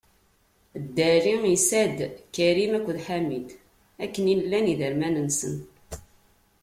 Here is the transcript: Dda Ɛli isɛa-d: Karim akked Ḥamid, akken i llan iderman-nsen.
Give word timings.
Dda 0.83 1.07
Ɛli 1.15 1.35
isɛa-d: 1.57 1.97
Karim 2.33 2.73
akked 2.77 2.97
Ḥamid, 3.07 3.47
akken 4.03 4.31
i 4.33 4.35
llan 4.41 4.65
iderman-nsen. 4.73 5.55